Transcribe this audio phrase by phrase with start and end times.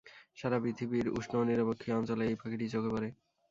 [0.37, 3.09] সারা পৃথিবীর উষ্ণ ও নিরক্ষীয় অঞ্চলে এই পাখিটি চোখে পড়ে।